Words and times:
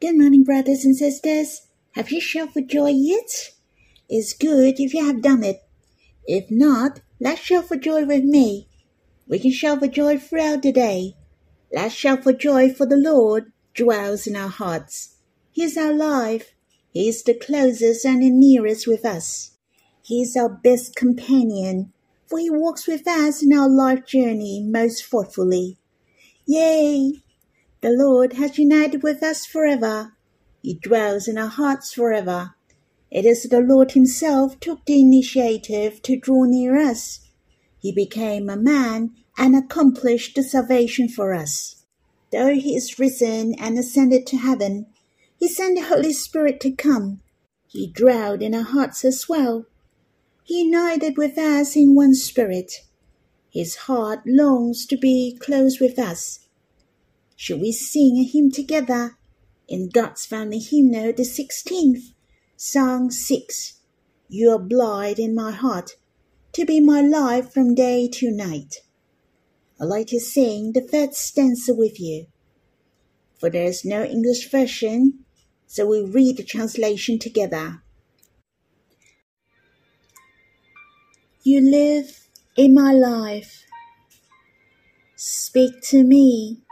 Good 0.00 0.16
morning, 0.16 0.44
brothers 0.44 0.86
and 0.86 0.96
sisters. 0.96 1.66
Have 1.90 2.10
you 2.10 2.22
shouted 2.22 2.54
for 2.54 2.62
joy 2.62 2.88
yet? 2.88 3.50
It's 4.08 4.32
good 4.32 4.80
if 4.80 4.94
you 4.94 5.04
have 5.04 5.20
done 5.20 5.44
it. 5.44 5.62
If 6.24 6.50
not, 6.50 7.00
let's 7.20 7.42
shout 7.42 7.68
for 7.68 7.76
joy 7.76 8.06
with 8.06 8.24
me. 8.24 8.66
We 9.28 9.38
can 9.38 9.50
shout 9.52 9.80
for 9.80 9.88
joy 9.88 10.16
throughout 10.16 10.62
the 10.62 10.72
day. 10.72 11.16
Let's 11.70 11.94
shout 11.94 12.22
for 12.22 12.32
joy 12.32 12.72
for 12.72 12.86
the 12.86 12.96
Lord 12.96 13.52
dwells 13.74 14.26
in 14.26 14.36
our 14.36 14.48
hearts. 14.48 15.16
He 15.52 15.64
is 15.64 15.76
our 15.76 15.92
life. 15.92 16.54
He 16.94 17.06
is 17.10 17.22
the 17.22 17.34
closest 17.34 18.06
and 18.06 18.22
the 18.22 18.30
nearest 18.30 18.86
with 18.86 19.04
us. 19.04 19.50
He 20.00 20.22
is 20.22 20.34
our 20.34 20.48
best 20.48 20.96
companion, 20.96 21.92
for 22.26 22.38
he 22.38 22.48
walks 22.48 22.86
with 22.86 23.06
us 23.06 23.42
in 23.42 23.52
our 23.52 23.68
life 23.68 24.06
journey 24.06 24.62
most 24.66 25.04
thoughtfully. 25.04 25.76
Yea, 26.46 27.22
the 27.82 27.90
Lord 27.90 28.34
has 28.34 28.58
united 28.58 29.02
with 29.02 29.22
us 29.22 29.46
forever. 29.46 30.12
He 30.62 30.74
dwells 30.74 31.26
in 31.26 31.38
our 31.38 31.48
hearts 31.48 31.94
forever. 31.94 32.54
It 33.10 33.24
is 33.24 33.44
the 33.44 33.60
Lord 33.60 33.92
Himself 33.92 34.60
took 34.60 34.84
the 34.84 35.00
initiative 35.00 36.02
to 36.02 36.18
draw 36.18 36.44
near 36.44 36.76
us. 36.76 37.20
He 37.78 37.90
became 37.90 38.50
a 38.50 38.56
man 38.56 39.12
and 39.38 39.56
accomplished 39.56 40.36
the 40.36 40.42
salvation 40.42 41.08
for 41.08 41.32
us. 41.32 41.86
Though 42.30 42.54
He 42.54 42.76
is 42.76 42.98
risen 42.98 43.54
and 43.54 43.78
ascended 43.78 44.26
to 44.26 44.36
heaven, 44.36 44.86
He 45.38 45.48
sent 45.48 45.76
the 45.76 45.86
Holy 45.86 46.12
Spirit 46.12 46.60
to 46.60 46.72
come. 46.72 47.22
He 47.66 47.90
dwelled 47.90 48.42
in 48.42 48.54
our 48.54 48.62
hearts 48.62 49.06
as 49.06 49.26
well. 49.26 49.64
He 50.44 50.64
united 50.64 51.16
with 51.16 51.38
us 51.38 51.76
in 51.76 51.94
one 51.94 52.14
spirit. 52.14 52.82
His 53.50 53.76
heart 53.86 54.20
longs 54.26 54.84
to 54.86 54.98
be 54.98 55.38
close 55.40 55.80
with 55.80 55.98
us 55.98 56.40
should 57.40 57.58
we 57.58 57.72
sing 57.72 58.18
a 58.18 58.22
hymn 58.22 58.50
together? 58.50 59.16
In 59.66 59.88
God's 59.88 60.26
Family 60.26 60.58
Hymnal, 60.58 61.14
the 61.14 61.22
16th, 61.22 62.12
Song 62.54 63.10
6. 63.10 63.80
You 64.28 64.52
abide 64.52 65.18
in 65.18 65.34
my 65.34 65.50
heart, 65.50 65.92
to 66.52 66.66
be 66.66 66.80
my 66.80 67.00
life 67.00 67.50
from 67.50 67.74
day 67.74 68.08
to 68.08 68.30
night. 68.30 68.82
I'd 69.80 69.86
like 69.86 70.08
to 70.08 70.20
sing 70.20 70.72
the 70.74 70.86
first 70.86 71.14
stanza 71.14 71.72
with 71.72 71.98
you. 71.98 72.26
For 73.38 73.48
there 73.48 73.64
is 73.64 73.86
no 73.86 74.04
English 74.04 74.50
version, 74.50 75.20
so 75.66 75.86
we 75.86 76.02
read 76.02 76.36
the 76.36 76.44
translation 76.44 77.18
together. 77.18 77.80
You 81.42 81.62
live 81.62 82.28
in 82.54 82.74
my 82.74 82.92
life. 82.92 83.64
Speak 85.16 85.80
to 85.84 86.04
me 86.04 86.64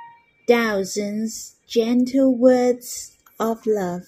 thousands 0.48 1.56
gentle 1.66 2.34
words 2.34 3.14
of 3.38 3.66
love. 3.66 4.04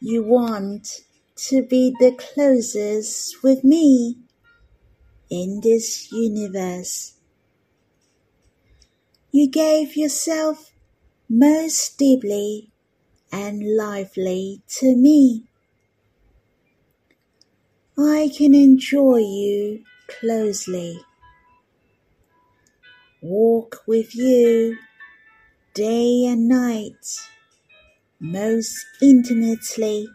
You 0.00 0.24
want 0.24 1.02
to 1.48 1.62
be 1.62 1.94
the 2.00 2.12
closest 2.12 3.42
with 3.44 3.62
me 3.62 4.18
in 5.30 5.60
this 5.62 6.10
universe. 6.10 7.14
You 9.30 9.48
gave 9.48 9.96
yourself 9.96 10.72
most 11.28 11.96
deeply 11.96 12.72
and 13.32 13.76
lively 13.76 14.62
to 14.80 14.96
me. 14.96 15.44
I 17.96 18.30
can 18.36 18.54
enjoy 18.54 19.18
you 19.18 19.84
closely 20.08 21.00
walk 23.24 23.82
with 23.86 24.14
you 24.14 24.76
day 25.72 26.26
and 26.26 26.46
night, 26.46 27.06
most 28.20 28.84
intimately 29.00 30.06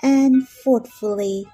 and 0.00 0.46
thoughtfully. 0.48 1.44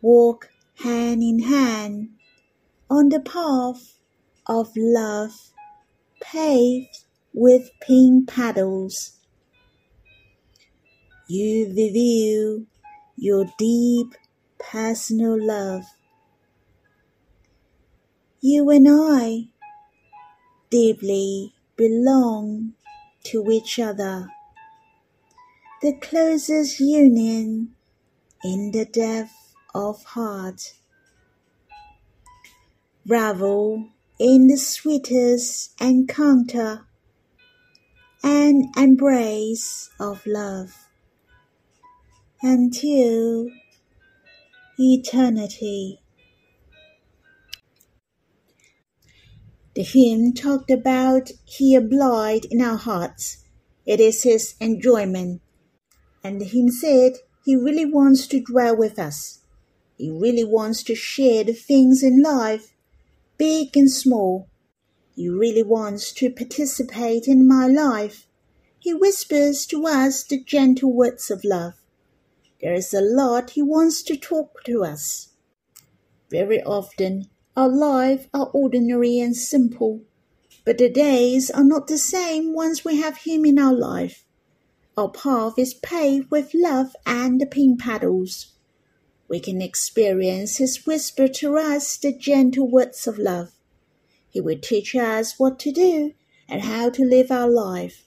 Walk 0.00 0.48
hand 0.82 1.22
in 1.22 1.40
hand 1.40 2.08
on 2.88 3.10
the 3.10 3.20
path 3.20 3.98
of 4.46 4.72
love 4.74 5.52
paved 6.22 7.04
with 7.34 7.70
pink 7.82 8.26
petals. 8.26 9.18
You 11.28 11.66
reveal 11.66 12.64
your 13.16 13.44
deep 13.58 14.14
personal 14.58 15.36
love 15.38 15.84
you 18.42 18.70
and 18.70 18.86
I 18.88 19.48
deeply 20.70 21.52
belong 21.76 22.72
to 23.24 23.50
each 23.50 23.78
other. 23.78 24.28
The 25.82 25.94
closest 26.00 26.80
union 26.80 27.74
in 28.42 28.70
the 28.70 28.86
depth 28.86 29.54
of 29.74 30.02
heart. 30.04 30.72
Revel 33.06 33.88
in 34.18 34.46
the 34.46 34.56
sweetest 34.56 35.78
encounter 35.80 36.86
and 38.22 38.74
embrace 38.76 39.90
of 40.00 40.26
love 40.26 40.88
until 42.42 43.48
eternity. 44.78 46.00
The 49.80 49.86
hymn 49.86 50.34
talked 50.34 50.70
about 50.70 51.30
he 51.46 51.74
abide 51.74 52.44
in 52.44 52.60
our 52.60 52.76
hearts. 52.76 53.38
It 53.86 53.98
is 53.98 54.24
his 54.24 54.54
enjoyment. 54.60 55.40
And 56.22 56.38
the 56.38 56.44
hymn 56.44 56.70
said 56.70 57.12
he 57.46 57.56
really 57.56 57.86
wants 57.86 58.26
to 58.26 58.44
dwell 58.44 58.76
with 58.76 58.98
us. 58.98 59.38
He 59.96 60.10
really 60.10 60.44
wants 60.44 60.82
to 60.82 60.94
share 60.94 61.44
the 61.44 61.54
things 61.54 62.02
in 62.02 62.22
life, 62.22 62.74
big 63.38 63.74
and 63.74 63.90
small. 63.90 64.50
He 65.16 65.30
really 65.30 65.62
wants 65.62 66.12
to 66.12 66.28
participate 66.28 67.26
in 67.26 67.48
my 67.48 67.66
life. 67.66 68.26
He 68.78 68.92
whispers 68.92 69.64
to 69.68 69.86
us 69.86 70.24
the 70.24 70.44
gentle 70.44 70.92
words 70.92 71.30
of 71.30 71.42
love. 71.42 71.80
There 72.60 72.74
is 72.74 72.92
a 72.92 73.00
lot 73.00 73.52
he 73.52 73.62
wants 73.62 74.02
to 74.02 74.18
talk 74.18 74.62
to 74.64 74.84
us. 74.84 75.28
Very 76.30 76.62
often 76.62 77.29
our 77.56 77.68
lives 77.68 78.26
are 78.32 78.50
ordinary 78.52 79.18
and 79.18 79.36
simple, 79.36 80.02
but 80.64 80.78
the 80.78 80.88
days 80.88 81.50
are 81.50 81.64
not 81.64 81.88
the 81.88 81.98
same 81.98 82.54
once 82.54 82.84
we 82.84 83.00
have 83.00 83.18
Him 83.18 83.44
in 83.44 83.58
our 83.58 83.74
life. 83.74 84.24
Our 84.96 85.10
path 85.10 85.58
is 85.58 85.74
paved 85.74 86.30
with 86.30 86.54
love 86.54 86.94
and 87.04 87.40
the 87.40 87.46
pink 87.46 87.80
paddles. 87.80 88.52
We 89.28 89.40
can 89.40 89.60
experience 89.60 90.58
His 90.58 90.86
whisper 90.86 91.26
to 91.26 91.56
us 91.56 91.96
the 91.96 92.12
gentle 92.12 92.68
words 92.68 93.06
of 93.06 93.18
love. 93.18 93.50
He 94.28 94.40
will 94.40 94.58
teach 94.58 94.94
us 94.94 95.38
what 95.38 95.58
to 95.60 95.72
do 95.72 96.14
and 96.48 96.62
how 96.62 96.90
to 96.90 97.04
live 97.04 97.30
our 97.32 97.48
life. 97.48 98.04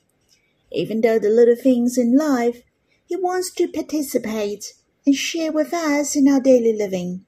Even 0.72 1.02
though 1.02 1.20
the 1.20 1.30
little 1.30 1.56
things 1.56 1.98
in 1.98 2.18
life, 2.18 2.62
He 3.06 3.18
wants 3.18 3.52
to 3.56 3.68
participate 3.68 4.74
and 5.06 5.16
share 5.16 5.52
with 5.52 5.74
us 5.74 6.16
in 6.16 6.30
our 6.30 6.40
daily 6.40 6.75
living. 6.75 7.25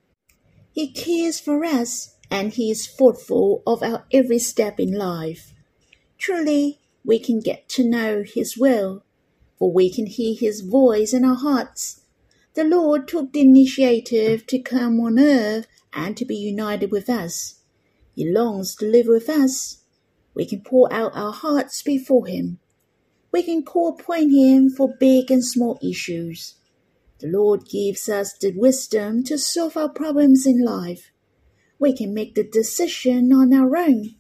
He 0.76 0.90
cares 0.90 1.40
for 1.40 1.64
us 1.64 2.18
and 2.30 2.52
He 2.52 2.70
is 2.70 2.86
thoughtful 2.86 3.64
of 3.66 3.82
our 3.82 4.04
every 4.12 4.40
step 4.40 4.78
in 4.78 4.92
life. 4.92 5.54
Truly, 6.18 6.82
we 7.06 7.18
can 7.18 7.40
get 7.40 7.70
to 7.70 7.90
know 7.90 8.24
His 8.24 8.58
will, 8.58 9.02
for 9.58 9.72
we 9.72 9.90
can 9.90 10.06
hear 10.06 10.36
His 10.38 10.60
voice 10.60 11.14
in 11.14 11.24
our 11.24 11.38
hearts. 11.38 12.02
The 12.56 12.66
Lord 12.66 13.08
took 13.08 13.32
the 13.32 13.40
initiative 13.40 14.46
to 14.48 14.60
come 14.60 15.00
on 15.00 15.18
earth 15.18 15.66
and 15.94 16.18
to 16.18 16.26
be 16.26 16.36
united 16.36 16.92
with 16.92 17.10
us. 17.10 17.62
He 18.14 18.30
longs 18.30 18.76
to 18.76 18.86
live 18.86 19.08
with 19.08 19.30
us. 19.30 19.78
We 20.34 20.46
can 20.46 20.60
pour 20.60 20.92
out 20.92 21.16
our 21.16 21.32
hearts 21.32 21.84
before 21.84 22.28
Him. 22.28 22.60
We 23.32 23.44
can 23.44 23.64
call 23.64 23.98
upon 23.98 24.30
Him 24.30 24.70
for 24.70 24.94
big 25.00 25.32
and 25.32 25.46
small 25.46 25.80
issues. 25.82 26.56
The 27.26 27.32
Lord 27.32 27.66
gives 27.66 28.08
us 28.08 28.34
the 28.34 28.52
wisdom 28.52 29.24
to 29.24 29.40
solve 29.40 29.76
our 29.76 29.90
problems 29.90 30.46
in 30.46 30.64
life 30.64 31.12
we 31.80 31.92
can 31.92 32.14
make 32.14 32.36
the 32.36 32.44
decision 32.44 33.34
on 33.34 33.52
our 33.52 33.76
own. 33.76 34.14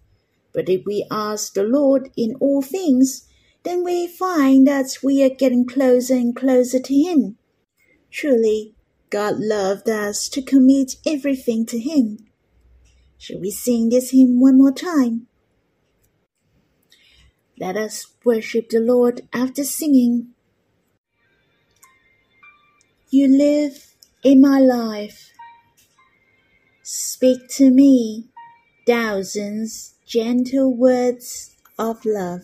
But 0.51 0.69
if 0.69 0.87
we 0.87 1.05
ask 1.11 1.53
the 1.53 1.61
Lord 1.61 2.09
in 2.17 2.33
all 2.39 2.63
things, 2.63 3.27
then 3.61 3.83
we 3.83 4.07
find 4.07 4.65
that 4.65 4.97
we 5.03 5.23
are 5.23 5.29
getting 5.29 5.67
closer 5.67 6.15
and 6.15 6.35
closer 6.35 6.79
to 6.79 6.95
Him. 6.95 7.37
Truly, 8.09 8.73
God 9.11 9.35
loved 9.37 9.87
us 9.87 10.27
to 10.29 10.41
commit 10.41 10.95
everything 11.05 11.67
to 11.67 11.77
Him. 11.77 12.17
Shall 13.19 13.39
we 13.39 13.51
sing 13.51 13.89
this 13.89 14.09
hymn 14.09 14.39
one 14.39 14.57
more 14.57 14.73
time? 14.73 15.27
Let 17.59 17.77
us 17.77 18.07
worship 18.23 18.69
the 18.69 18.79
Lord 18.79 19.27
after 19.31 19.63
singing. 19.63 20.34
You 23.17 23.29
live 23.29 23.95
in 24.25 24.41
my 24.41 24.59
life 24.59 25.31
Speak 26.83 27.47
to 27.51 27.71
me 27.71 28.25
thousands 28.85 29.93
gentle 30.05 30.75
words 30.75 31.55
of 31.79 32.03
love. 32.03 32.41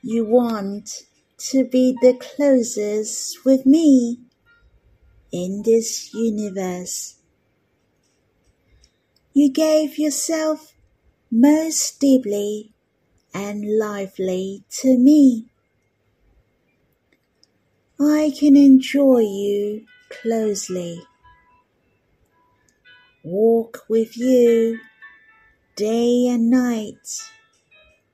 You 0.00 0.24
want 0.24 1.02
to 1.50 1.66
be 1.66 1.98
the 2.00 2.14
closest 2.14 3.44
with 3.44 3.66
me 3.66 4.20
in 5.30 5.60
this 5.62 6.14
universe. 6.14 7.16
You 9.34 9.52
gave 9.52 9.98
yourself 9.98 10.72
most 11.30 12.00
deeply 12.00 12.72
and 13.34 13.78
lively 13.78 14.64
to 14.80 14.96
me. 14.96 15.50
I 18.06 18.32
can 18.38 18.54
enjoy 18.54 19.20
you 19.20 19.86
closely. 20.10 21.00
Walk 23.22 23.86
with 23.88 24.18
you 24.18 24.78
day 25.74 26.26
and 26.28 26.50
night 26.50 27.08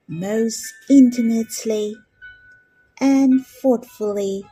most 0.06 0.62
intimately 0.88 1.96
and 3.00 3.44
thoughtfully. 3.44 4.44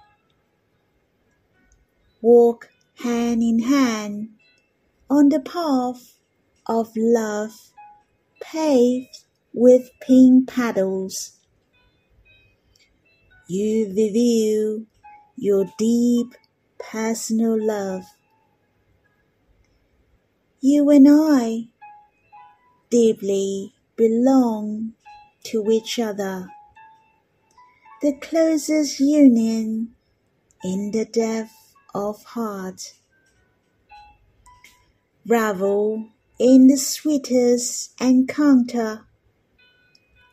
Walk 2.20 2.70
hand 2.96 3.40
in 3.40 3.60
hand 3.60 4.30
on 5.08 5.28
the 5.28 5.40
path 5.40 6.18
of 6.66 6.90
love 6.96 7.52
paved 8.40 9.24
with 9.52 9.88
pink 10.00 10.48
petals. 10.48 11.36
You 13.46 13.86
reveal 13.86 14.84
your 15.40 15.66
deep 15.78 16.34
personal 16.78 17.56
love. 17.56 18.04
You 20.60 20.90
and 20.90 21.06
I 21.08 21.68
deeply 22.90 23.72
belong 23.94 24.94
to 25.44 25.70
each 25.70 26.00
other. 26.00 26.48
The 28.02 28.14
closest 28.14 28.98
union 28.98 29.94
in 30.64 30.90
the 30.90 31.04
depth 31.04 31.74
of 31.94 32.24
heart. 32.24 32.94
Revel 35.24 36.08
in 36.40 36.66
the 36.66 36.76
sweetest 36.76 37.94
encounter 38.00 39.06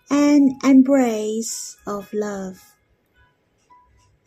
and 0.10 0.60
embrace 0.63 1.78
of 1.86 2.12
love 2.12 2.75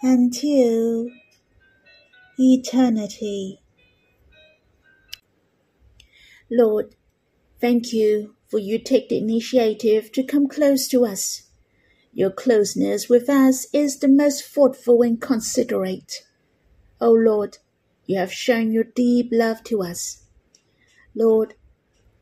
until 0.02 1.08
eternity. 2.38 3.60
Lord, 6.50 6.94
thank 7.60 7.92
you 7.92 8.34
for 8.48 8.58
you 8.58 8.78
take 8.78 9.08
the 9.08 9.18
initiative 9.18 10.10
to 10.12 10.22
come 10.22 10.48
close 10.48 10.88
to 10.88 11.04
us. 11.04 11.42
Your 12.12 12.30
closeness 12.30 13.08
with 13.08 13.28
us 13.28 13.66
is 13.72 13.98
the 13.98 14.08
most 14.08 14.44
thoughtful 14.44 15.02
and 15.02 15.20
considerate. 15.20 16.24
O 17.00 17.08
oh 17.08 17.12
Lord, 17.12 17.58
you 18.06 18.18
have 18.18 18.32
shown 18.32 18.72
your 18.72 18.84
deep 18.84 19.28
love 19.30 19.62
to 19.64 19.82
us. 19.82 20.24
Lord, 21.14 21.54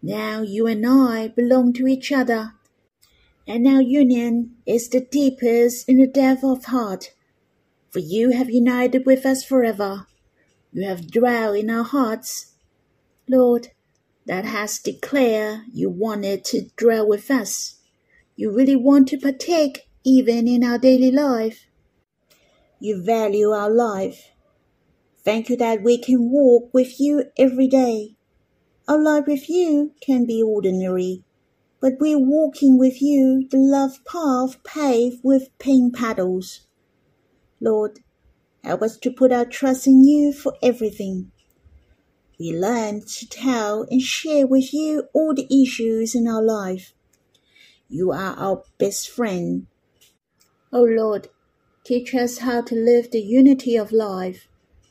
now 0.02 0.43
you 0.43 0.67
and 0.67 0.87
I 0.87 1.29
belong 1.29 1.72
to 1.75 1.87
each 1.87 2.11
other, 2.11 2.55
and 3.46 3.67
our 3.67 3.81
union 3.81 4.56
is 4.67 4.88
the 4.88 5.00
deepest 5.00 5.88
in 5.88 5.99
the 5.99 6.06
depth 6.06 6.43
of 6.43 6.67
heart. 6.67 7.12
For 7.96 8.00
you 8.00 8.32
have 8.32 8.50
united 8.50 9.06
with 9.06 9.25
us 9.25 9.43
forever. 9.43 10.06
You 10.70 10.87
have 10.87 11.10
dwelt 11.10 11.56
in 11.56 11.70
our 11.70 11.82
hearts. 11.82 12.52
Lord, 13.26 13.69
that 14.26 14.44
has 14.44 14.78
declared 14.78 15.60
you 15.72 15.88
wanted 15.88 16.44
to 16.44 16.69
dwell 16.76 17.08
with 17.08 17.31
us. 17.31 17.76
You 18.37 18.54
really 18.54 18.76
want 18.76 19.08
to 19.08 19.19
partake 19.19 19.88
even 20.04 20.46
in 20.46 20.62
our 20.62 20.76
daily 20.76 21.10
life. 21.10 21.69
You 22.81 23.02
value 23.02 23.52
our 23.52 23.70
life. 23.70 24.31
Thank 25.25 25.48
you 25.48 25.56
that 25.56 25.82
we 25.82 25.96
can 25.96 26.31
walk 26.31 26.75
with 26.75 27.00
you 27.00 27.31
every 27.38 27.66
day. 27.66 28.16
Our 28.87 29.00
life 29.00 29.25
with 29.26 29.48
you 29.48 29.93
can 30.02 30.26
be 30.26 30.43
ordinary, 30.43 31.25
but 31.81 31.94
we're 31.98 32.19
walking 32.19 32.76
with 32.76 33.00
you 33.00 33.48
the 33.50 33.56
love 33.56 34.04
path 34.04 34.62
paved 34.64 35.20
with 35.25 35.48
pink 35.58 35.96
petals. 35.96 36.66
Lord, 37.61 38.00
help 38.62 38.82
us 38.82 38.97
to 38.99 39.11
put 39.11 39.32
our 39.32 39.44
trust 39.44 39.87
in 39.87 40.05
you 40.05 40.32
for 40.32 40.55
everything. 40.62 41.32
We 42.38 42.53
learn 42.53 43.00
to 43.00 43.29
tell 43.29 43.87
and 43.91 44.03
share 44.03 44.47
with 44.47 44.75
you 44.75 45.08
all 45.14 45.35
the 45.35 45.47
issues 45.50 46.14
in 46.14 46.29
our 46.29 46.43
life. 46.43 46.93
You 47.88 48.12
are 48.12 48.35
our 48.37 48.62
best 48.79 49.08
friend. 49.08 49.67
O 50.73 50.81
oh 50.81 50.85
Lord, 50.85 51.29
teach 51.85 52.14
us 52.14 52.38
how 52.38 52.61
to 52.62 52.75
live 52.75 53.11
the 53.11 53.20
unity 53.20 53.76
of 53.76 53.93
life, 53.93 54.49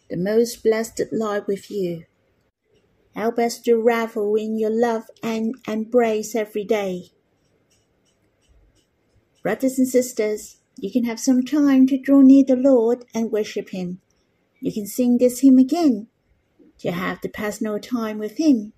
the 0.10 0.18
most 0.18 0.64
blessed 0.64 1.02
life 1.12 1.46
with 1.46 1.70
you. 1.70 2.06
Help 3.16 3.38
us 3.38 3.60
to 3.60 3.76
revel 3.76 4.36
in 4.36 4.58
your 4.58 4.72
love 4.72 5.04
and 5.22 5.56
embrace 5.68 6.36
every 6.36 6.64
day. 6.64 7.12
Brothers 9.44 9.78
and 9.78 9.88
sisters, 9.88 10.58
you 10.78 10.92
can 10.92 11.06
have 11.06 11.20
some 11.20 11.44
time 11.44 11.88
to 11.88 11.98
draw 11.98 12.22
near 12.22 12.44
the 12.44 12.56
Lord 12.56 13.06
and 13.14 13.32
worship 13.32 13.70
Him. 13.70 14.02
You 14.60 14.74
can 14.74 14.88
sing 14.88 15.18
this 15.18 15.40
hymn 15.40 15.58
again 15.58 16.08
to 16.80 16.92
have 16.92 17.20
the 17.22 17.30
personal 17.30 17.80
time 17.80 18.20
with 18.20 18.38
Him, 18.38 18.74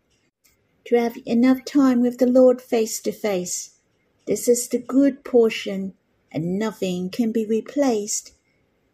to 0.85 0.95
have 0.95 1.17
enough 1.25 1.65
time 1.65 2.01
with 2.01 2.19
the 2.19 2.27
Lord 2.27 2.61
face 2.61 2.99
to 3.01 3.11
face. 3.11 3.79
This 4.27 4.47
is 4.47 4.67
the 4.67 4.79
good 4.79 5.23
portion, 5.23 5.93
and 6.31 6.59
nothing 6.59 7.09
can 7.09 7.31
be 7.31 7.45
replaced. 7.45 8.33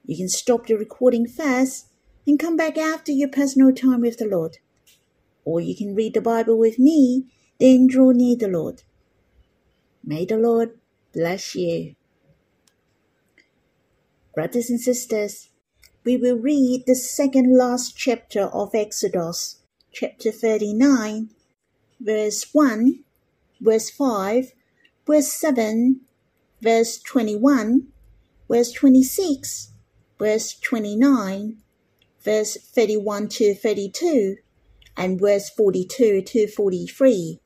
You 0.05 0.15
can 0.15 0.29
stop 0.29 0.67
the 0.67 0.75
recording 0.75 1.27
first 1.27 1.87
and 2.25 2.39
come 2.39 2.55
back 2.55 2.77
after 2.77 3.11
your 3.11 3.29
personal 3.29 3.73
time 3.73 4.01
with 4.01 4.17
the 4.17 4.27
Lord. 4.27 4.59
Or 5.43 5.59
you 5.59 5.75
can 5.75 5.95
read 5.95 6.13
the 6.13 6.21
Bible 6.21 6.57
with 6.57 6.79
me, 6.79 7.25
then 7.59 7.87
draw 7.87 8.11
near 8.11 8.37
the 8.37 8.47
Lord. 8.47 8.83
May 10.03 10.25
the 10.25 10.37
Lord 10.37 10.77
bless 11.13 11.55
you. 11.55 11.95
Brothers 14.33 14.71
and 14.71 14.81
sisters, 14.81 15.49
we 16.03 16.17
will 16.17 16.37
read 16.37 16.85
the 16.87 16.95
second 16.95 17.55
last 17.55 17.95
chapter 17.95 18.45
of 18.45 18.73
Exodus, 18.73 19.61
chapter 19.91 20.31
39, 20.31 21.29
verse 21.99 22.47
1, 22.51 23.03
verse 23.61 23.91
5, 23.91 24.53
verse 25.05 25.31
7, 25.31 26.01
verse 26.61 26.97
21, 26.97 27.89
verse 28.49 28.71
26, 28.71 29.71
verse 30.17 30.55
29, 30.59 31.57
verse 32.25 32.57
31 32.57 33.27
to 33.27 33.53
32, 33.53 34.37
and 34.97 35.19
verse 35.19 35.51
42 35.51 36.23
to 36.23 36.47
43. 36.47 37.39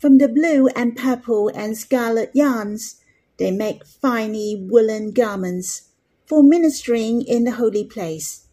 From 0.00 0.16
the 0.16 0.28
blue 0.28 0.68
and 0.68 0.96
purple 0.96 1.50
and 1.54 1.76
scarlet 1.76 2.30
yarns, 2.32 3.01
they 3.42 3.50
make 3.50 3.84
finely 3.84 4.56
woolen 4.56 5.10
garments 5.10 5.88
for 6.26 6.44
ministering 6.44 7.22
in 7.22 7.42
the 7.42 7.50
holy 7.50 7.82
place. 7.82 8.46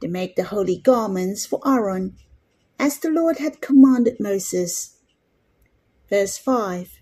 They 0.00 0.08
make 0.08 0.34
the 0.34 0.42
holy 0.42 0.76
garments 0.76 1.46
for 1.46 1.60
Aaron, 1.64 2.16
as 2.76 2.98
the 2.98 3.10
Lord 3.10 3.36
had 3.36 3.60
commanded 3.60 4.18
Moses. 4.18 4.96
Verse 6.10 6.36
5 6.36 6.98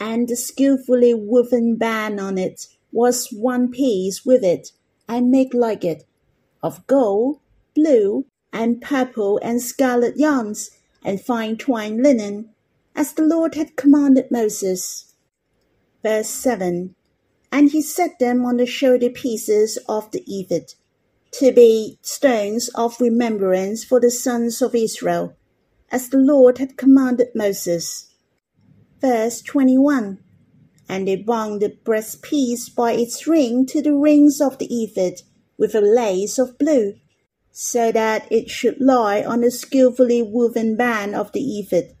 And 0.00 0.28
the 0.28 0.34
skillfully 0.34 1.12
woven 1.12 1.76
band 1.76 2.18
on 2.18 2.38
it 2.38 2.68
was 2.90 3.28
one 3.30 3.70
piece 3.70 4.24
with 4.24 4.42
it, 4.42 4.72
and 5.06 5.30
make 5.30 5.52
like 5.52 5.84
it, 5.84 6.04
of 6.62 6.86
gold, 6.86 7.40
blue, 7.74 8.24
and 8.50 8.80
purple 8.80 9.38
and 9.42 9.60
scarlet 9.60 10.16
yarns, 10.16 10.70
and 11.04 11.20
fine 11.20 11.58
twined 11.58 12.02
linen, 12.02 12.48
as 12.96 13.12
the 13.12 13.26
Lord 13.26 13.56
had 13.56 13.76
commanded 13.76 14.30
Moses. 14.30 15.09
Verse 16.02 16.28
7 16.28 16.94
And 17.52 17.70
he 17.70 17.82
set 17.82 18.18
them 18.18 18.46
on 18.46 18.56
the 18.56 18.64
shoulder 18.64 19.10
pieces 19.10 19.78
of 19.86 20.10
the 20.12 20.24
ephod, 20.26 20.72
to 21.32 21.52
be 21.52 21.98
stones 22.00 22.70
of 22.74 23.00
remembrance 23.00 23.84
for 23.84 24.00
the 24.00 24.10
sons 24.10 24.62
of 24.62 24.74
Israel, 24.74 25.36
as 25.92 26.08
the 26.08 26.16
Lord 26.16 26.56
had 26.56 26.78
commanded 26.78 27.28
Moses. 27.34 28.14
Verse 29.00 29.42
21 29.42 30.18
And 30.88 31.06
they 31.06 31.16
bound 31.16 31.60
the 31.60 31.76
breastpiece 31.84 32.74
by 32.74 32.92
its 32.92 33.26
ring 33.26 33.66
to 33.66 33.82
the 33.82 33.94
rings 33.94 34.40
of 34.40 34.56
the 34.56 34.68
ephod 34.70 35.20
with 35.58 35.74
a 35.74 35.82
lace 35.82 36.38
of 36.38 36.56
blue, 36.56 36.94
so 37.50 37.92
that 37.92 38.26
it 38.32 38.48
should 38.48 38.80
lie 38.80 39.22
on 39.22 39.42
the 39.42 39.50
skilfully 39.50 40.22
woven 40.22 40.76
band 40.76 41.14
of 41.14 41.32
the 41.32 41.58
ephod 41.58 41.94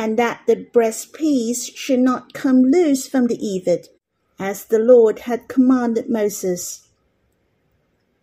and 0.00 0.18
that 0.18 0.40
the 0.46 0.56
breastpiece 0.56 1.76
should 1.76 2.00
not 2.00 2.32
come 2.32 2.62
loose 2.62 3.06
from 3.06 3.26
the 3.26 3.36
ephod, 3.38 3.86
as 4.38 4.64
the 4.64 4.78
Lord 4.78 5.18
had 5.20 5.46
commanded 5.46 6.08
Moses. 6.08 6.88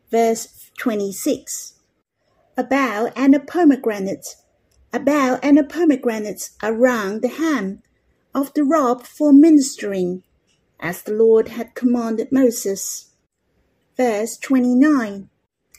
Verse 0.10 0.72
26 0.79 1.75
A 2.57 2.63
bow 2.63 3.12
and 3.15 3.36
a 3.36 3.39
pomegranate, 3.39 4.38
a 4.91 5.00
bow 5.00 5.38
and 5.43 5.60
a 5.60 5.63
pomegranate 5.63 6.50
around 6.63 7.22
the 7.22 7.27
hem 7.27 7.84
of 8.34 8.55
the 8.55 8.63
robe 8.63 9.03
for 9.03 9.31
ministering, 9.31 10.24
as 10.79 11.03
the 11.03 11.13
Lord 11.13 11.50
had 11.50 11.75
commanded 11.75 12.31
Moses. 12.31 13.12
Verse 13.96 14.36
29 14.38 15.29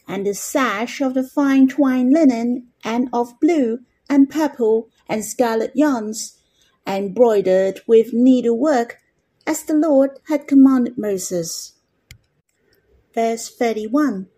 And 0.07 0.25
the 0.25 0.35
sash 0.35 1.00
of 1.00 1.14
the 1.14 1.25
fine 1.25 1.67
twined 1.67 2.12
linen, 2.12 2.69
and 2.85 3.09
of 3.12 3.40
blue, 3.40 3.81
and 4.09 4.31
purple, 4.31 4.90
and 5.09 5.25
scarlet 5.25 5.75
yarns, 5.75 6.38
embroidered 6.87 7.81
with 7.87 8.12
needlework, 8.12 8.99
as 9.47 9.62
the 9.62 9.75
Lord 9.75 10.19
had 10.29 10.47
commanded 10.47 10.99
Moses. 10.99 11.73
Verse 13.15 13.49
31 13.49 14.29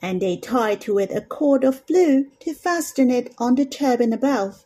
And 0.00 0.22
they 0.22 0.36
tied 0.36 0.80
to 0.82 0.98
it 0.98 1.10
a 1.10 1.20
cord 1.20 1.64
of 1.64 1.84
blue 1.86 2.26
to 2.40 2.54
fasten 2.54 3.10
it 3.10 3.34
on 3.38 3.56
the 3.56 3.64
turban 3.64 4.12
above, 4.12 4.64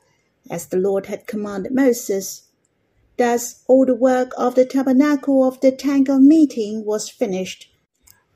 as 0.51 0.67
the 0.67 0.77
Lord 0.77 1.07
had 1.07 1.27
commanded 1.27 1.73
Moses. 1.73 2.43
Thus 3.17 3.63
all 3.67 3.87
the 3.87 3.95
work 3.95 4.33
of 4.37 4.55
the 4.55 4.65
tabernacle 4.65 5.47
of 5.47 5.61
the 5.61 5.73
tent 5.73 6.09
of 6.09 6.21
meeting 6.21 6.85
was 6.85 7.09
finished. 7.09 7.71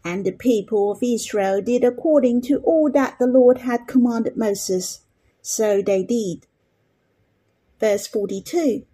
And 0.04 0.24
the 0.24 0.32
people 0.32 0.92
of 0.92 1.02
Israel 1.02 1.60
did 1.60 1.84
according 1.84 2.42
to 2.42 2.58
all 2.58 2.90
that 2.92 3.18
the 3.18 3.26
Lord 3.26 3.58
had 3.58 3.86
commanded 3.86 4.36
Moses. 4.36 5.00
So 5.42 5.82
they 5.82 6.02
did. 6.02 6.46
Verse 7.80 8.06
42 8.06 8.84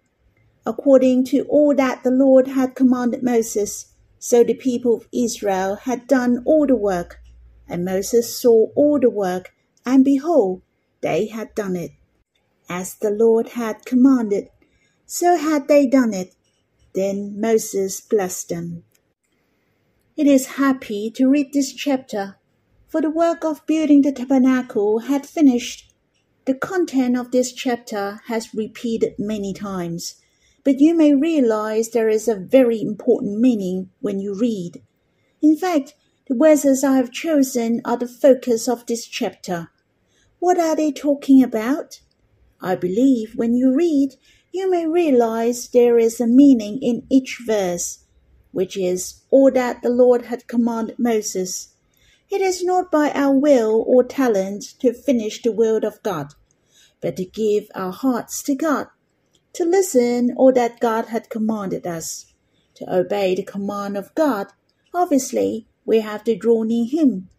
According 0.65 1.25
to 1.25 1.43
all 1.43 1.75
that 1.75 2.03
the 2.03 2.11
Lord 2.11 2.47
had 2.47 2.75
commanded 2.75 3.21
Moses, 3.21 3.93
so 4.17 4.43
the 4.43 4.55
people 4.55 4.95
of 4.95 5.07
Israel 5.13 5.75
had 5.75 6.07
done 6.07 6.41
all 6.45 6.65
the 6.65 6.75
work. 6.75 7.19
And 7.67 7.85
Moses 7.85 8.39
saw 8.39 8.67
all 8.75 8.99
the 8.99 9.09
work, 9.09 9.53
and 9.85 10.03
behold, 10.03 10.61
they 11.01 11.27
had 11.27 11.53
done 11.55 11.75
it, 11.75 11.91
as 12.67 12.95
the 12.95 13.11
Lord 13.11 13.49
had 13.49 13.85
commanded. 13.85 14.49
So 15.05 15.35
had 15.35 15.67
they 15.67 15.85
done 15.85 16.13
it. 16.13 16.35
Then 16.93 17.39
Moses 17.39 18.01
blessed 18.01 18.49
them. 18.49 18.85
It 20.15 20.27
is 20.27 20.55
happy 20.57 21.11
to 21.11 21.29
read 21.29 21.51
this 21.51 21.73
chapter, 21.73 22.37
for 22.87 23.01
the 23.01 23.09
work 23.09 23.43
of 23.43 23.65
building 23.65 24.01
the 24.01 24.13
tabernacle 24.13 24.99
had 24.99 25.25
finished. 25.25 25.93
The 26.45 26.53
content 26.53 27.17
of 27.17 27.31
this 27.31 27.51
chapter 27.51 28.21
has 28.27 28.53
repeated 28.53 29.15
many 29.17 29.51
times, 29.51 30.15
but 30.63 30.79
you 30.79 30.95
may 30.95 31.15
realize 31.15 31.89
there 31.89 32.07
is 32.07 32.27
a 32.27 32.35
very 32.35 32.79
important 32.79 33.39
meaning 33.39 33.89
when 33.99 34.19
you 34.19 34.35
read. 34.35 34.83
In 35.41 35.57
fact, 35.57 35.95
the 36.27 36.35
verses 36.35 36.83
I 36.83 36.97
have 36.97 37.11
chosen 37.11 37.81
are 37.83 37.97
the 37.97 38.07
focus 38.07 38.67
of 38.67 38.85
this 38.85 39.07
chapter. 39.07 39.71
What 40.37 40.59
are 40.59 40.75
they 40.75 40.91
talking 40.91 41.41
about? 41.41 42.01
I 42.61 42.75
believe 42.75 43.33
when 43.35 43.55
you 43.55 43.73
read, 43.75 44.15
you 44.51 44.69
may 44.69 44.85
realize 44.85 45.69
there 45.69 45.97
is 45.97 46.21
a 46.21 46.27
meaning 46.27 46.77
in 46.79 47.07
each 47.09 47.39
verse, 47.43 48.05
which 48.51 48.77
is 48.77 49.21
all 49.31 49.49
that 49.49 49.81
the 49.81 49.89
Lord 49.89 50.25
had 50.25 50.47
commanded 50.47 50.99
Moses. 50.99 51.74
It 52.29 52.41
is 52.41 52.63
not 52.63 52.91
by 52.91 53.11
our 53.11 53.37
will 53.37 53.83
or 53.87 54.03
talent 54.03 54.63
to 54.79 54.93
finish 54.93 55.41
the 55.41 55.51
will 55.51 55.77
of 55.85 56.01
God, 56.03 56.33
but 57.01 57.15
to 57.17 57.25
give 57.25 57.65
our 57.75 57.91
hearts 57.91 58.41
to 58.43 58.55
God, 58.55 58.87
to 59.53 59.63
listen 59.63 60.33
all 60.35 60.51
that 60.53 60.79
God 60.79 61.05
had 61.07 61.29
commanded 61.29 61.85
us, 61.85 62.33
to 62.75 62.93
obey 62.93 63.35
the 63.35 63.43
command 63.43 63.95
of 63.97 64.13
God. 64.15 64.47
Obviously, 64.93 65.67
we 65.85 65.99
have 65.99 66.23
to 66.23 66.35
draw 66.35 66.63
near 66.63 66.85
Him, 66.85 67.29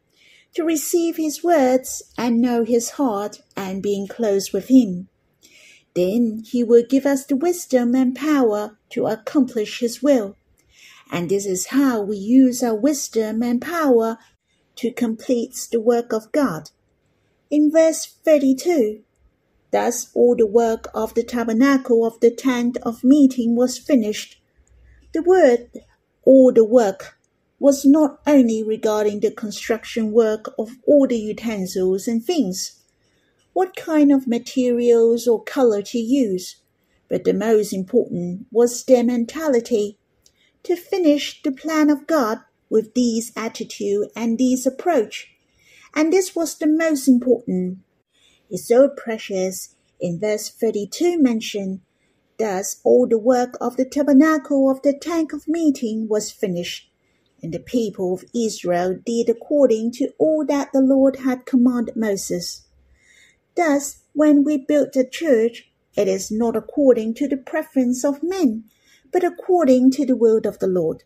to 0.54 0.64
receive 0.64 1.16
His 1.16 1.42
words 1.42 2.02
and 2.16 2.40
know 2.40 2.64
His 2.64 2.90
heart 2.90 3.42
and 3.56 3.82
being 3.82 4.06
close 4.06 4.52
with 4.52 4.68
Him. 4.68 5.08
Then 5.96 6.42
he 6.44 6.62
will 6.62 6.84
give 6.86 7.06
us 7.06 7.24
the 7.24 7.36
wisdom 7.36 7.94
and 7.94 8.14
power 8.14 8.76
to 8.90 9.06
accomplish 9.06 9.80
his 9.80 10.02
will. 10.02 10.36
And 11.10 11.30
this 11.30 11.46
is 11.46 11.68
how 11.68 12.02
we 12.02 12.18
use 12.18 12.62
our 12.62 12.74
wisdom 12.74 13.42
and 13.42 13.62
power 13.62 14.18
to 14.76 14.92
complete 14.92 15.68
the 15.72 15.80
work 15.80 16.12
of 16.12 16.30
God. 16.32 16.70
In 17.50 17.70
verse 17.70 18.06
32, 18.06 19.02
thus 19.70 20.10
all 20.14 20.34
the 20.36 20.46
work 20.46 20.88
of 20.94 21.14
the 21.14 21.22
tabernacle 21.22 22.04
of 22.04 22.20
the 22.20 22.30
tent 22.30 22.76
of 22.82 23.04
meeting 23.04 23.56
was 23.56 23.78
finished. 23.78 24.40
The 25.12 25.22
word 25.22 25.70
all 26.24 26.52
the 26.52 26.64
work 26.64 27.18
was 27.58 27.86
not 27.86 28.20
only 28.26 28.62
regarding 28.62 29.20
the 29.20 29.30
construction 29.30 30.12
work 30.12 30.52
of 30.58 30.72
all 30.86 31.06
the 31.06 31.16
utensils 31.16 32.06
and 32.06 32.22
things, 32.22 32.82
what 33.52 33.74
kind 33.76 34.12
of 34.12 34.26
materials 34.26 35.26
or 35.26 35.42
color 35.42 35.80
to 35.80 35.98
use, 35.98 36.56
but 37.08 37.24
the 37.24 37.32
most 37.32 37.72
important 37.72 38.46
was 38.50 38.84
their 38.84 39.04
mentality. 39.04 39.96
To 40.64 40.76
finish 40.76 41.40
the 41.42 41.52
plan 41.52 41.88
of 41.88 42.06
God 42.06 42.40
with 42.68 42.94
this 42.94 43.32
attitude 43.36 44.08
and 44.16 44.38
this 44.38 44.66
approach. 44.66 45.32
And 45.94 46.12
this 46.12 46.34
was 46.34 46.56
the 46.56 46.66
most 46.66 47.08
important. 47.08 47.78
It's 48.50 48.68
so 48.68 48.88
precious. 48.88 49.74
In 50.00 50.20
verse 50.20 50.50
32 50.50 51.20
mentioned, 51.20 51.80
Thus 52.38 52.80
all 52.84 53.06
the 53.06 53.18
work 53.18 53.56
of 53.60 53.76
the 53.76 53.86
tabernacle 53.86 54.70
of 54.70 54.82
the 54.82 54.92
tent 54.92 55.32
of 55.32 55.48
meeting 55.48 56.06
was 56.06 56.30
finished, 56.30 56.90
and 57.42 57.52
the 57.52 57.58
people 57.58 58.12
of 58.12 58.24
Israel 58.34 58.98
did 59.06 59.30
according 59.30 59.92
to 59.92 60.12
all 60.18 60.44
that 60.44 60.72
the 60.72 60.82
Lord 60.82 61.16
had 61.16 61.46
commanded 61.46 61.96
Moses. 61.96 62.62
Thus, 63.56 64.00
when 64.12 64.44
we 64.44 64.58
build 64.58 64.94
a 64.96 65.04
church, 65.08 65.70
it 65.96 66.08
is 66.08 66.30
not 66.30 66.56
according 66.56 67.14
to 67.14 67.26
the 67.26 67.38
preference 67.38 68.04
of 68.04 68.22
men, 68.22 68.64
but 69.10 69.24
according 69.24 69.92
to 69.92 70.04
the 70.04 70.16
will 70.16 70.40
of 70.44 70.58
the 70.58 70.66
Lord. 70.66 71.04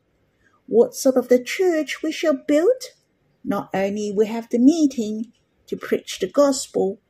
What 0.70 0.94
sort 0.94 1.16
of 1.16 1.26
the 1.26 1.42
church 1.42 2.00
we 2.00 2.12
shall 2.12 2.38
build? 2.46 2.94
Not 3.42 3.70
only 3.74 4.12
we 4.12 4.28
have 4.28 4.48
the 4.50 4.60
meeting 4.60 5.32
to 5.66 5.76
preach 5.76 6.20
the 6.20 6.28
gospel, 6.28 7.00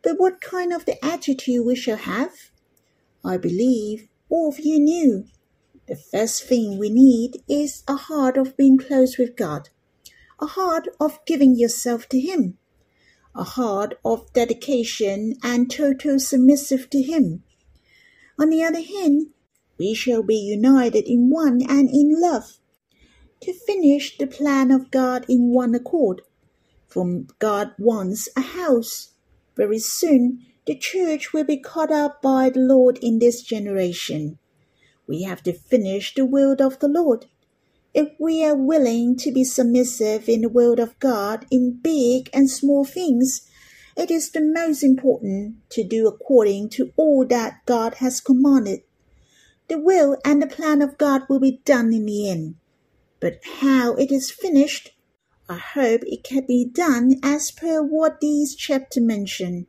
but 0.00 0.18
what 0.18 0.40
kind 0.40 0.72
of 0.72 0.86
the 0.86 1.04
attitude 1.04 1.66
we 1.66 1.76
shall 1.76 1.98
have? 1.98 2.32
I 3.22 3.36
believe 3.36 4.08
all 4.30 4.48
of 4.48 4.58
you 4.58 4.80
knew. 4.80 5.26
The 5.86 5.96
first 5.96 6.44
thing 6.44 6.78
we 6.78 6.88
need 6.88 7.42
is 7.46 7.82
a 7.86 7.96
heart 7.96 8.38
of 8.38 8.56
being 8.56 8.78
close 8.78 9.18
with 9.18 9.36
God, 9.36 9.68
a 10.40 10.46
heart 10.46 10.88
of 10.98 11.22
giving 11.26 11.58
yourself 11.58 12.08
to 12.08 12.18
Him 12.18 12.56
a 13.34 13.44
heart 13.44 13.98
of 14.02 14.32
dedication 14.32 15.34
and 15.42 15.70
total 15.70 16.18
submissive 16.18 16.88
to 16.88 17.02
Him. 17.02 17.44
On 18.38 18.48
the 18.48 18.64
other 18.64 18.80
hand, 18.80 19.26
we 19.78 19.92
shall 19.92 20.22
be 20.22 20.36
united 20.36 21.04
in 21.06 21.28
one 21.28 21.60
and 21.68 21.90
in 21.90 22.18
love 22.18 22.60
to 23.42 23.52
finish 23.52 24.18
the 24.18 24.26
plan 24.26 24.70
of 24.70 24.90
God 24.90 25.24
in 25.28 25.52
one 25.52 25.74
accord. 25.74 26.22
For 26.86 27.24
God 27.38 27.72
wants 27.78 28.28
a 28.36 28.40
house. 28.40 29.12
Very 29.56 29.78
soon, 29.78 30.44
the 30.66 30.76
church 30.76 31.32
will 31.32 31.44
be 31.44 31.56
caught 31.56 31.90
up 31.90 32.22
by 32.22 32.50
the 32.50 32.60
Lord 32.60 32.98
in 33.02 33.18
this 33.18 33.42
generation. 33.42 34.38
We 35.06 35.22
have 35.22 35.42
to 35.44 35.52
finish 35.52 36.14
the 36.14 36.24
will 36.24 36.56
of 36.60 36.78
the 36.78 36.88
Lord 36.88 37.26
if 37.92 38.08
we 38.20 38.44
are 38.44 38.54
willing 38.54 39.16
to 39.16 39.32
be 39.32 39.42
submissive 39.42 40.28
in 40.28 40.42
the 40.42 40.48
will 40.48 40.80
of 40.80 40.98
God 41.00 41.44
in 41.50 41.80
big 41.82 42.30
and 42.32 42.48
small 42.48 42.84
things, 42.84 43.48
it 43.96 44.10
is 44.10 44.30
the 44.30 44.40
most 44.40 44.84
important 44.84 45.56
to 45.70 45.82
do 45.82 46.06
according 46.06 46.68
to 46.70 46.92
all 46.96 47.26
that 47.26 47.66
God 47.66 47.94
has 47.94 48.20
commanded. 48.20 48.82
The 49.68 49.78
will 49.78 50.16
and 50.24 50.40
the 50.40 50.46
plan 50.46 50.82
of 50.82 50.98
God 50.98 51.22
will 51.28 51.40
be 51.40 51.60
done 51.64 51.92
in 51.92 52.06
the 52.06 52.30
end. 52.30 52.56
But 53.20 53.40
how 53.60 53.94
it 53.94 54.10
is 54.10 54.30
finished, 54.30 54.90
I 55.48 55.56
hope 55.58 56.02
it 56.06 56.24
can 56.24 56.46
be 56.46 56.64
done 56.64 57.20
as 57.22 57.50
per 57.50 57.82
what 57.82 58.20
these 58.20 58.54
chapter 58.54 59.00
mention. 59.00 59.66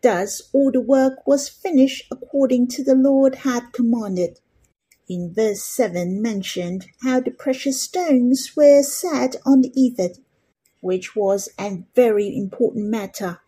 Thus 0.00 0.42
all 0.52 0.70
the 0.70 0.80
work 0.80 1.26
was 1.26 1.48
finished 1.48 2.06
according 2.10 2.68
to 2.68 2.84
the 2.84 2.94
Lord 2.94 3.36
had 3.36 3.72
commanded 3.72 4.40
in 5.08 5.32
verse 5.32 5.62
7 5.62 6.20
mentioned 6.20 6.86
how 7.02 7.20
the 7.20 7.30
precious 7.30 7.80
stones 7.80 8.54
were 8.54 8.82
set 8.82 9.36
on 9.46 9.62
the 9.62 9.72
ephod, 9.74 10.18
which 10.80 11.16
was 11.16 11.48
a 11.58 11.82
very 11.94 12.36
important 12.36 12.86
matter, 12.88 13.40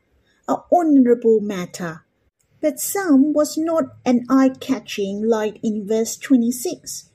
a 0.48 0.56
honorable 0.72 1.40
matter. 1.40 2.06
But 2.62 2.80
some 2.80 3.34
was 3.34 3.58
not 3.58 3.84
an 4.06 4.24
eye-catching 4.30 5.22
like 5.22 5.60
in 5.62 5.86
verse 5.86 6.16
26. 6.16 7.09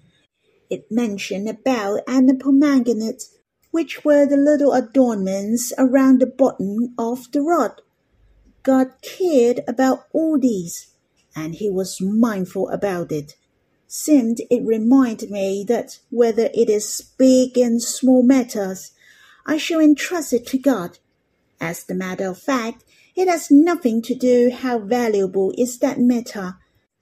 It 0.70 0.92
mentioned 0.92 1.48
a 1.50 1.54
bell 1.54 2.02
and 2.08 2.30
a 2.30 2.34
pomegranate, 2.34 3.24
which 3.72 4.04
were 4.04 4.26
the 4.26 4.38
little 4.38 4.74
adornments 4.74 5.74
around 5.78 6.20
the 6.20 6.28
bottom 6.28 6.94
of 6.98 7.32
the 7.32 7.42
rod. 7.42 7.82
God 8.64 8.94
cared 9.02 9.62
about 9.68 10.08
all 10.14 10.40
these, 10.40 10.88
and 11.36 11.56
he 11.56 11.70
was 11.70 12.02
mindful 12.02 12.70
about 12.70 13.12
it 13.12 13.36
seemed 13.88 14.42
it 14.50 14.66
reminded 14.66 15.32
me 15.32 15.64
that 15.66 16.00
whether 16.10 16.50
it 16.54 16.70
is 16.70 17.14
big 17.18 17.58
and 17.58 17.82
small 17.82 18.24
matters, 18.24 18.92
I 19.46 19.58
shall 19.58 19.80
entrust 19.80 20.34
it 20.34 20.46
to 20.48 20.58
God. 20.58 21.00
As 21.62 21.86
a 21.90 21.94
matter 21.94 22.28
of 22.28 22.38
fact, 22.38 22.84
It 23.16 23.30
has 23.30 23.50
nothing 23.50 24.02
to 24.02 24.14
do 24.14 24.52
how 24.54 24.80
valuable 24.80 25.54
is 25.58 25.80
that 25.80 25.98
matter, 25.98 26.56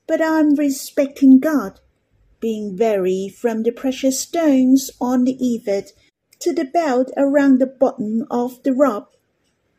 but 0.05 0.22
I'm 0.22 0.53
respecting 0.53 1.39
God, 1.39 1.79
being 2.44 2.76
varied 2.76 3.34
from 3.36 3.64
the 3.64 3.72
precious 3.72 4.20
stones 4.20 4.92
on 5.00 5.24
the 5.24 5.38
ephod 5.40 5.94
to 6.40 6.52
the 6.52 6.66
belt 6.66 7.10
around 7.16 7.60
the 7.60 7.66
bottom 7.66 8.28
of 8.30 8.62
the 8.64 8.74
robe. 8.74 9.08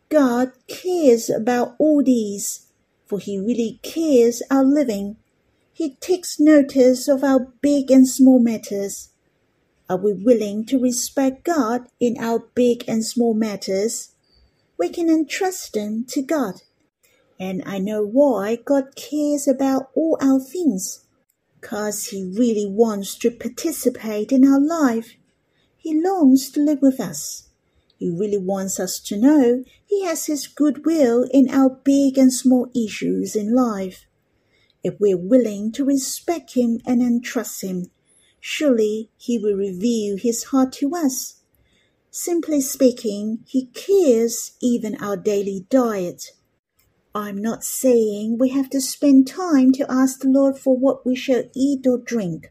God 0.08 0.52
cares 0.66 1.28
about 1.28 1.76
all 1.78 2.02
these, 2.02 2.68
for 3.04 3.18
He 3.18 3.38
really 3.38 3.80
cares 3.82 4.42
our 4.50 4.64
living. 4.64 5.18
He 5.74 5.96
takes 5.96 6.40
notice 6.40 7.08
of 7.08 7.22
our 7.22 7.52
big 7.60 7.90
and 7.90 8.08
small 8.08 8.38
matters. 8.38 9.10
Are 9.90 9.98
we 9.98 10.14
willing 10.14 10.64
to 10.68 10.78
respect 10.78 11.44
God 11.44 11.88
in 12.00 12.16
our 12.18 12.38
big 12.54 12.84
and 12.88 13.04
small 13.04 13.34
matters? 13.34 14.14
we 14.78 14.88
can 14.88 15.08
entrust 15.08 15.72
them 15.72 16.04
to 16.08 16.22
God. 16.22 16.62
And 17.38 17.62
I 17.66 17.78
know 17.78 18.04
why 18.04 18.56
God 18.56 18.96
cares 18.96 19.46
about 19.48 19.90
all 19.94 20.18
our 20.20 20.40
things. 20.40 21.03
Because 21.64 22.06
He 22.08 22.22
really 22.22 22.66
wants 22.66 23.16
to 23.16 23.30
participate 23.30 24.32
in 24.32 24.44
our 24.44 24.60
life. 24.60 25.16
He 25.78 25.98
longs 25.98 26.50
to 26.50 26.60
live 26.60 26.82
with 26.82 27.00
us. 27.00 27.48
He 27.96 28.10
really 28.10 28.36
wants 28.36 28.78
us 28.78 29.00
to 29.00 29.16
know 29.16 29.64
He 29.86 30.04
has 30.04 30.26
His 30.26 30.46
goodwill 30.46 31.26
in 31.32 31.48
our 31.48 31.70
big 31.70 32.18
and 32.18 32.30
small 32.30 32.70
issues 32.76 33.34
in 33.34 33.54
life. 33.54 34.04
If 34.82 35.00
we're 35.00 35.16
willing 35.16 35.72
to 35.72 35.84
respect 35.86 36.52
Him 36.52 36.80
and 36.84 37.00
entrust 37.00 37.62
Him, 37.62 37.86
surely 38.40 39.10
He 39.16 39.38
will 39.38 39.56
reveal 39.56 40.18
His 40.18 40.44
heart 40.44 40.72
to 40.74 40.94
us 40.94 41.40
Simply 42.16 42.60
speaking, 42.60 43.40
he 43.44 43.66
cares 43.74 44.52
even 44.60 44.94
our 45.02 45.16
daily 45.16 45.66
diet. 45.68 46.30
I'm 47.16 47.40
not 47.40 47.62
saying 47.62 48.38
we 48.38 48.48
have 48.48 48.68
to 48.70 48.80
spend 48.80 49.28
time 49.28 49.70
to 49.72 49.86
ask 49.88 50.20
the 50.20 50.28
Lord 50.28 50.58
for 50.58 50.76
what 50.76 51.06
we 51.06 51.14
shall 51.14 51.44
eat 51.54 51.86
or 51.86 51.98
drink. 51.98 52.50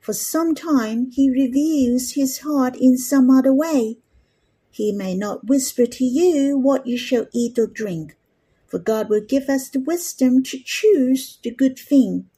For 0.00 0.12
some 0.12 0.54
time 0.54 1.10
he 1.10 1.28
reveals 1.28 2.12
his 2.12 2.38
heart 2.38 2.76
in 2.76 2.96
some 2.96 3.28
other 3.30 3.52
way. 3.52 3.98
He 4.70 4.92
may 4.92 5.16
not 5.16 5.46
whisper 5.46 5.86
to 5.86 6.04
you 6.04 6.56
what 6.56 6.86
you 6.86 6.96
shall 6.96 7.26
eat 7.34 7.58
or 7.58 7.66
drink, 7.66 8.14
for 8.68 8.78
God 8.78 9.08
will 9.08 9.22
give 9.22 9.48
us 9.48 9.68
the 9.68 9.80
wisdom 9.80 10.44
to 10.44 10.60
choose 10.64 11.38
the 11.42 11.50
good 11.50 11.76
thing. 11.76 12.30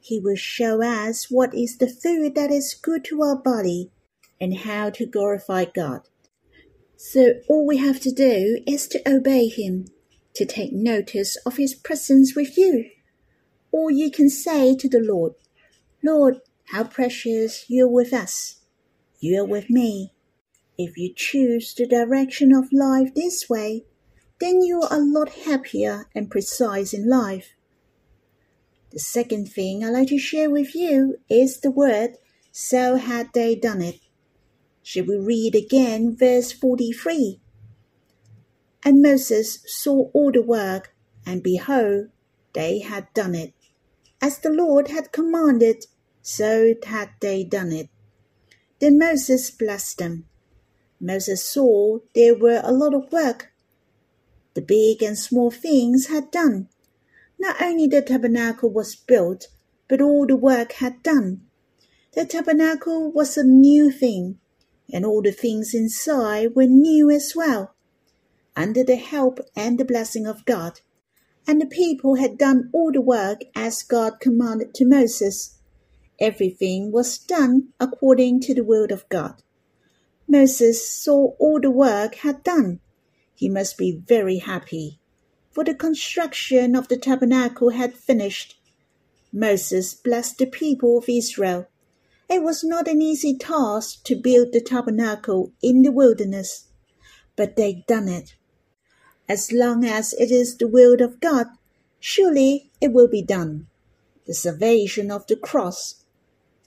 He 0.00 0.18
will 0.18 0.34
show 0.34 0.82
us 0.82 1.30
what 1.30 1.54
is 1.54 1.76
the 1.76 1.88
food 1.88 2.34
that 2.34 2.50
is 2.50 2.74
good 2.74 3.04
to 3.04 3.22
our 3.22 3.36
body 3.36 3.92
and 4.40 4.58
how 4.58 4.90
to 4.90 5.06
glorify 5.06 5.64
God. 5.66 6.08
So 6.96 7.34
all 7.48 7.64
we 7.64 7.76
have 7.76 8.00
to 8.00 8.10
do 8.10 8.62
is 8.66 8.88
to 8.88 9.08
obey 9.08 9.46
Him, 9.46 9.86
to 10.38 10.46
take 10.46 10.72
notice 10.72 11.36
of 11.44 11.56
His 11.56 11.74
presence 11.74 12.34
with 12.34 12.56
you. 12.56 12.90
Or 13.72 13.90
you 13.90 14.10
can 14.10 14.30
say 14.30 14.74
to 14.76 14.88
the 14.88 15.00
Lord, 15.00 15.34
Lord, 16.02 16.40
how 16.66 16.84
precious 16.84 17.64
you're 17.68 17.90
with 17.90 18.12
us. 18.12 18.60
You're 19.18 19.44
with 19.44 19.68
me. 19.68 20.12
If 20.78 20.96
you 20.96 21.12
choose 21.12 21.74
the 21.74 21.86
direction 21.86 22.54
of 22.54 22.72
life 22.72 23.14
this 23.14 23.48
way, 23.50 23.84
then 24.38 24.64
you're 24.64 24.86
a 24.90 25.00
lot 25.00 25.30
happier 25.30 26.06
and 26.14 26.30
precise 26.30 26.94
in 26.94 27.08
life. 27.08 27.54
The 28.92 29.00
second 29.00 29.46
thing 29.52 29.84
I'd 29.84 29.90
like 29.90 30.08
to 30.08 30.18
share 30.18 30.50
with 30.50 30.74
you 30.74 31.16
is 31.28 31.60
the 31.60 31.72
word, 31.72 32.12
so 32.52 32.96
had 32.96 33.30
they 33.34 33.56
done 33.56 33.82
it. 33.82 33.98
Shall 34.84 35.04
we 35.04 35.16
read 35.16 35.56
again 35.56 36.16
verse 36.16 36.52
43? 36.52 37.40
And 38.88 39.02
Moses 39.02 39.58
saw 39.66 40.08
all 40.14 40.32
the 40.32 40.40
work, 40.40 40.94
and 41.26 41.42
behold, 41.42 42.08
they 42.54 42.78
had 42.78 43.12
done 43.12 43.34
it. 43.34 43.52
As 44.18 44.38
the 44.38 44.48
Lord 44.48 44.88
had 44.88 45.12
commanded, 45.12 45.84
so 46.22 46.74
had 46.86 47.10
they 47.20 47.44
done 47.44 47.70
it. 47.70 47.90
Then 48.78 48.98
Moses 48.98 49.50
blessed 49.50 49.98
them. 49.98 50.24
Moses 50.98 51.44
saw 51.44 51.98
there 52.14 52.34
were 52.34 52.62
a 52.64 52.72
lot 52.72 52.94
of 52.94 53.12
work. 53.12 53.52
The 54.54 54.62
big 54.62 55.02
and 55.02 55.18
small 55.18 55.50
things 55.50 56.06
had 56.06 56.30
done. 56.30 56.70
Not 57.38 57.60
only 57.60 57.88
the 57.88 58.00
tabernacle 58.00 58.70
was 58.70 58.96
built, 58.96 59.48
but 59.86 60.00
all 60.00 60.26
the 60.26 60.34
work 60.34 60.72
had 60.72 61.02
done. 61.02 61.42
The 62.14 62.24
tabernacle 62.24 63.12
was 63.12 63.36
a 63.36 63.44
new 63.44 63.90
thing 63.90 64.38
and 64.90 65.04
all 65.04 65.20
the 65.20 65.32
things 65.32 65.74
inside 65.74 66.54
were 66.54 66.64
new 66.64 67.10
as 67.10 67.36
well, 67.36 67.74
under 68.58 68.84
the 68.84 68.96
help 68.96 69.38
and 69.56 69.78
the 69.78 69.84
blessing 69.84 70.26
of 70.26 70.44
God. 70.44 70.80
And 71.46 71.60
the 71.60 71.66
people 71.66 72.16
had 72.16 72.36
done 72.36 72.68
all 72.74 72.92
the 72.92 73.00
work 73.00 73.40
as 73.54 73.82
God 73.82 74.20
commanded 74.20 74.74
to 74.74 74.84
Moses. 74.84 75.58
Everything 76.20 76.92
was 76.92 77.16
done 77.16 77.68
according 77.80 78.40
to 78.40 78.54
the 78.54 78.64
word 78.64 78.90
of 78.90 79.08
God. 79.08 79.42
Moses 80.26 80.86
saw 80.86 81.34
all 81.38 81.60
the 81.60 81.70
work 81.70 82.16
had 82.16 82.42
done. 82.42 82.80
He 83.34 83.48
must 83.48 83.78
be 83.78 83.92
very 83.92 84.38
happy, 84.38 84.98
for 85.50 85.64
the 85.64 85.74
construction 85.74 86.74
of 86.74 86.88
the 86.88 86.96
tabernacle 86.96 87.70
had 87.70 87.94
finished. 87.94 88.60
Moses 89.32 89.94
blessed 89.94 90.38
the 90.38 90.46
people 90.46 90.98
of 90.98 91.08
Israel 91.08 91.68
it 92.30 92.42
was 92.42 92.62
not 92.62 92.88
an 92.88 93.00
easy 93.00 93.36
task 93.38 94.04
to 94.04 94.14
build 94.14 94.52
the 94.52 94.60
tabernacle 94.60 95.54
in 95.62 95.80
the 95.80 95.90
wilderness, 95.90 96.66
but 97.36 97.56
they 97.56 97.84
done 97.88 98.06
it. 98.06 98.34
As 99.28 99.52
long 99.52 99.84
as 99.84 100.14
it 100.14 100.30
is 100.30 100.56
the 100.56 100.66
will 100.66 101.02
of 101.02 101.20
God, 101.20 101.48
surely 102.00 102.70
it 102.80 102.94
will 102.94 103.08
be 103.08 103.20
done. 103.20 103.66
The 104.26 104.32
salvation 104.32 105.10
of 105.10 105.26
the 105.26 105.36
cross. 105.36 105.96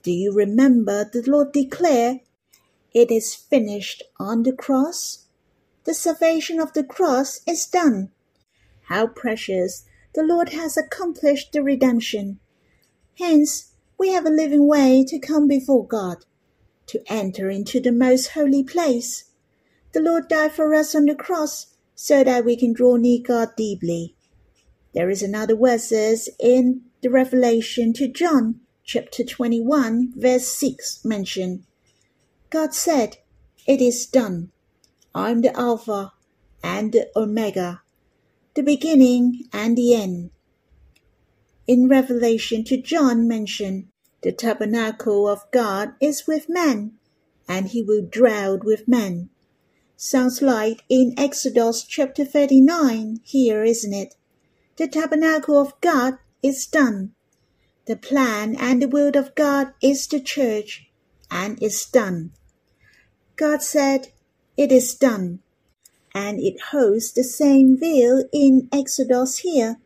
Do 0.04 0.12
you 0.12 0.32
remember 0.32 1.04
the 1.04 1.24
Lord 1.26 1.54
declare, 1.54 2.20
It 2.94 3.10
is 3.10 3.34
finished 3.34 4.04
on 4.20 4.44
the 4.44 4.54
cross? 4.54 5.26
The 5.86 5.96
salvation 5.96 6.60
of 6.60 6.74
the 6.74 6.84
cross 6.84 7.40
is 7.48 7.66
done. 7.66 8.12
How 8.84 9.08
precious 9.08 9.86
the 10.14 10.22
Lord 10.22 10.50
has 10.50 10.78
accomplished 10.78 11.54
the 11.54 11.64
redemption. 11.64 12.40
Hence, 13.18 13.72
we 13.98 14.10
have 14.10 14.28
a 14.28 14.30
living 14.30 14.68
way 14.68 15.04
to 15.08 15.18
come 15.18 15.48
before 15.48 15.88
God, 15.88 16.26
to 16.88 17.02
enter 17.08 17.50
into 17.50 17.80
the 17.80 17.92
most 17.92 18.30
holy 18.30 18.64
place. 18.64 19.32
The 19.94 20.02
Lord 20.02 20.28
died 20.28 20.52
for 20.52 20.76
us 20.76 20.94
on 20.94 21.06
the 21.06 21.16
cross 21.16 21.71
so 22.04 22.24
that 22.24 22.44
we 22.44 22.56
can 22.56 22.74
draw 22.74 22.96
near 22.96 23.20
God 23.24 23.50
deeply. 23.56 24.16
There 24.96 25.12
is 25.12 25.22
another 25.22 25.56
verses 25.56 26.30
in 26.40 26.82
the 27.04 27.12
Revelation 27.12 27.94
to 27.94 28.08
John, 28.08 28.62
chapter 28.84 29.24
21, 29.24 30.14
verse 30.18 30.48
6 30.48 31.06
mentioned. 31.06 31.64
God 32.50 32.74
said, 32.74 33.18
It 33.68 33.82
is 33.82 34.08
done. 34.08 34.52
I'm 35.14 35.42
the 35.42 35.56
Alpha 35.56 36.14
and 36.64 36.92
the 36.92 37.12
Omega, 37.16 37.84
the 38.56 38.64
beginning 38.64 39.44
and 39.54 39.78
the 39.78 39.94
end. 39.94 40.32
In 41.68 41.88
Revelation 41.88 42.64
to 42.64 42.82
John 42.82 43.28
mention, 43.28 43.92
the 44.24 44.32
tabernacle 44.32 45.28
of 45.28 45.44
God 45.52 45.94
is 46.02 46.26
with 46.26 46.50
men, 46.50 46.94
and 47.48 47.68
he 47.68 47.84
will 47.84 48.02
dwell 48.02 48.58
with 48.58 48.88
men. 48.88 49.30
Sounds 50.04 50.42
like 50.42 50.82
in 50.90 51.14
Exodus 51.16 51.84
chapter 51.84 52.26
39 52.26 53.20
here, 53.24 53.64
isn't 53.64 53.94
it? 53.94 54.16
The 54.78 54.88
tabernacle 54.88 55.60
of 55.60 55.80
God 55.80 56.18
is 56.42 56.66
done. 56.66 57.12
The 57.86 57.98
plan 57.98 58.56
and 58.56 58.82
the 58.82 58.88
will 58.88 59.16
of 59.16 59.36
God 59.36 59.76
is 59.80 60.08
the 60.08 60.20
church, 60.20 60.90
and 61.30 61.62
is 61.62 61.86
done. 61.86 62.32
God 63.36 63.62
said, 63.62 64.08
It 64.58 64.72
is 64.72 64.96
done. 64.96 65.42
And 66.16 66.40
it 66.40 66.60
holds 66.72 67.12
the 67.12 67.24
same 67.24 67.78
will 67.80 68.28
in 68.34 68.70
Exodus 68.72 69.38
here. 69.38 69.78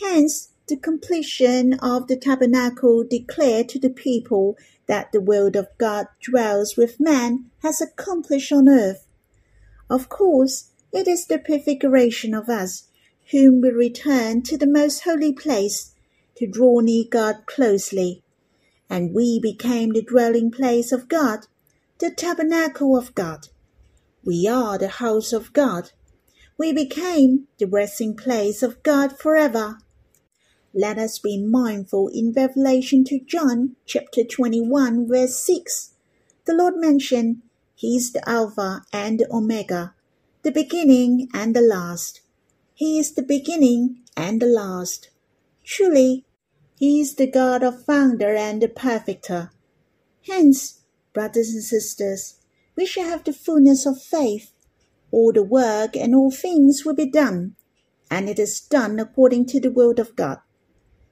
Hence, 0.00 0.48
the 0.66 0.76
completion 0.76 1.74
of 1.74 2.08
the 2.08 2.16
tabernacle 2.16 3.04
declared 3.04 3.68
to 3.68 3.78
the 3.78 3.90
people 3.90 4.58
that 4.88 5.12
the 5.12 5.20
word 5.20 5.54
of 5.54 5.68
God 5.78 6.08
dwells 6.20 6.76
with 6.76 6.98
man 6.98 7.52
has 7.62 7.80
accomplished 7.80 8.50
on 8.50 8.68
earth. 8.68 9.03
Of 9.90 10.08
course, 10.08 10.70
it 10.92 11.06
is 11.06 11.26
the 11.26 11.38
prefiguration 11.38 12.34
of 12.34 12.48
us, 12.48 12.84
whom 13.30 13.60
we 13.60 13.70
return 13.70 14.42
to 14.42 14.56
the 14.56 14.66
most 14.66 15.00
holy 15.00 15.32
place 15.32 15.92
to 16.36 16.46
draw 16.46 16.80
near 16.80 17.04
God 17.08 17.46
closely. 17.46 18.22
And 18.88 19.14
we 19.14 19.38
became 19.40 19.90
the 19.90 20.02
dwelling 20.02 20.50
place 20.50 20.92
of 20.92 21.08
God, 21.08 21.46
the 21.98 22.10
tabernacle 22.10 22.96
of 22.96 23.14
God. 23.14 23.48
We 24.24 24.46
are 24.48 24.78
the 24.78 24.88
house 24.88 25.32
of 25.32 25.52
God. 25.52 25.90
We 26.56 26.72
became 26.72 27.48
the 27.58 27.66
resting 27.66 28.16
place 28.16 28.62
of 28.62 28.82
God 28.82 29.18
forever. 29.18 29.78
Let 30.72 30.98
us 30.98 31.18
be 31.18 31.38
mindful 31.40 32.08
in 32.08 32.32
Revelation 32.32 33.04
to 33.04 33.20
John 33.20 33.76
chapter 33.86 34.24
21 34.24 35.06
verse 35.06 35.36
6. 35.36 35.92
The 36.46 36.54
Lord 36.54 36.74
mentioned 36.76 37.42
He 37.84 37.96
is 37.96 38.12
the 38.12 38.26
Alpha 38.26 38.82
and 38.94 39.20
the 39.20 39.30
Omega, 39.30 39.94
the 40.42 40.50
beginning 40.50 41.28
and 41.34 41.54
the 41.54 41.60
last. 41.60 42.22
He 42.72 42.98
is 42.98 43.12
the 43.12 43.22
beginning 43.22 44.00
and 44.16 44.40
the 44.40 44.46
last. 44.46 45.10
Truly, 45.64 46.24
He 46.78 47.02
is 47.02 47.16
the 47.16 47.26
God 47.26 47.62
of 47.62 47.84
founder 47.84 48.34
and 48.34 48.62
the 48.62 48.68
perfecter. 48.68 49.50
Hence, 50.26 50.80
brothers 51.12 51.50
and 51.50 51.62
sisters, 51.62 52.36
we 52.74 52.86
shall 52.86 53.04
have 53.04 53.24
the 53.24 53.34
fullness 53.34 53.84
of 53.84 54.00
faith. 54.02 54.52
All 55.10 55.30
the 55.30 55.42
work 55.42 55.94
and 55.94 56.14
all 56.14 56.30
things 56.30 56.86
will 56.86 56.94
be 56.94 57.10
done, 57.10 57.54
and 58.10 58.30
it 58.30 58.38
is 58.38 58.60
done 58.60 58.98
according 58.98 59.44
to 59.48 59.60
the 59.60 59.70
will 59.70 60.00
of 60.00 60.16
God. 60.16 60.38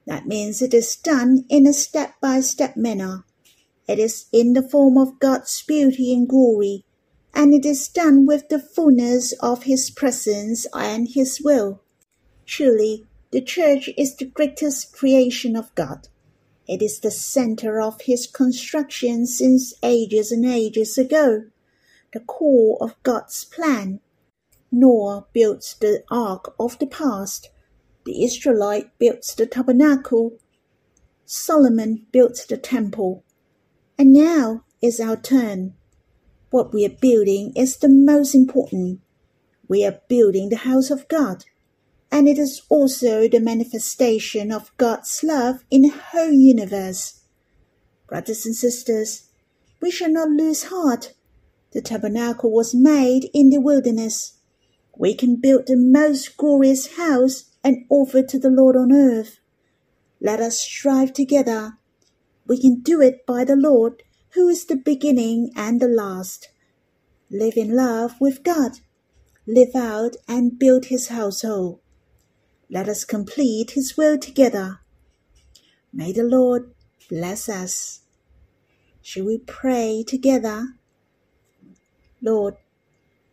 That 0.06 0.26
means 0.26 0.62
it 0.62 0.72
is 0.72 0.96
done 0.96 1.44
in 1.50 1.66
a 1.66 1.74
step 1.74 2.14
by 2.22 2.40
step 2.40 2.78
manner. 2.78 3.26
It 3.88 3.98
is 3.98 4.26
in 4.32 4.52
the 4.52 4.68
form 4.68 4.96
of 4.96 5.18
God's 5.18 5.60
beauty 5.62 6.12
and 6.12 6.28
glory, 6.28 6.84
and 7.34 7.52
it 7.52 7.66
is 7.66 7.88
done 7.88 8.26
with 8.26 8.48
the 8.48 8.60
fullness 8.60 9.32
of 9.40 9.64
His 9.64 9.90
presence 9.90 10.66
and 10.72 11.08
His 11.08 11.40
will. 11.42 11.80
Truly, 12.46 13.06
the 13.32 13.40
church 13.40 13.90
is 13.96 14.14
the 14.14 14.26
greatest 14.26 14.92
creation 14.92 15.56
of 15.56 15.74
God. 15.74 16.08
It 16.68 16.80
is 16.80 17.00
the 17.00 17.10
center 17.10 17.80
of 17.80 18.02
His 18.02 18.26
construction 18.26 19.26
since 19.26 19.74
ages 19.82 20.30
and 20.30 20.46
ages 20.46 20.96
ago, 20.96 21.46
the 22.12 22.20
core 22.20 22.78
of 22.80 23.02
God's 23.02 23.44
plan. 23.44 24.00
Noah 24.70 25.26
built 25.32 25.74
the 25.80 26.04
ark 26.10 26.54
of 26.58 26.78
the 26.78 26.86
past. 26.86 27.50
The 28.04 28.24
Israelite 28.24 28.96
built 28.98 29.34
the 29.36 29.46
tabernacle. 29.46 30.38
Solomon 31.26 32.06
built 32.12 32.46
the 32.48 32.56
temple. 32.56 33.24
And 34.02 34.14
now 34.14 34.64
is 34.80 34.98
our 34.98 35.14
turn. 35.14 35.74
What 36.50 36.74
we 36.74 36.84
are 36.84 36.98
building 37.00 37.52
is 37.54 37.76
the 37.76 37.88
most 37.88 38.34
important. 38.34 39.00
We 39.68 39.84
are 39.86 40.00
building 40.08 40.48
the 40.48 40.66
house 40.66 40.90
of 40.90 41.06
God, 41.06 41.44
and 42.10 42.26
it 42.26 42.36
is 42.36 42.62
also 42.68 43.28
the 43.28 43.38
manifestation 43.38 44.50
of 44.50 44.76
God's 44.76 45.22
love 45.22 45.62
in 45.70 45.82
the 45.82 45.94
whole 46.10 46.32
universe. 46.32 47.20
Brothers 48.08 48.44
and 48.44 48.56
sisters, 48.56 49.28
we 49.80 49.92
shall 49.92 50.10
not 50.10 50.30
lose 50.30 50.64
heart. 50.64 51.14
The 51.70 51.80
tabernacle 51.80 52.50
was 52.50 52.74
made 52.74 53.30
in 53.32 53.50
the 53.50 53.60
wilderness. 53.60 54.36
We 54.98 55.14
can 55.14 55.36
build 55.36 55.68
the 55.68 55.76
most 55.76 56.36
glorious 56.36 56.96
house 56.96 57.52
and 57.62 57.84
offer 57.88 58.24
to 58.24 58.38
the 58.40 58.50
Lord 58.50 58.74
on 58.74 58.90
earth. 58.90 59.38
Let 60.20 60.40
us 60.40 60.58
strive 60.58 61.12
together. 61.12 61.78
We 62.46 62.60
can 62.60 62.80
do 62.80 63.00
it 63.00 63.24
by 63.26 63.44
the 63.44 63.56
Lord 63.56 64.02
who 64.30 64.48
is 64.48 64.64
the 64.64 64.76
beginning 64.76 65.50
and 65.54 65.80
the 65.80 65.88
last. 65.88 66.48
Live 67.30 67.56
in 67.56 67.76
love 67.76 68.14
with 68.20 68.42
God. 68.42 68.72
Live 69.46 69.74
out 69.74 70.16
and 70.26 70.58
build 70.58 70.86
his 70.86 71.08
household. 71.08 71.80
Let 72.70 72.88
us 72.88 73.04
complete 73.04 73.72
his 73.72 73.96
will 73.96 74.18
together. 74.18 74.80
May 75.92 76.12
the 76.12 76.24
Lord 76.24 76.74
bless 77.08 77.48
us. 77.48 78.00
Shall 79.02 79.26
we 79.26 79.38
pray 79.38 80.04
together? 80.06 80.68
Lord, 82.22 82.54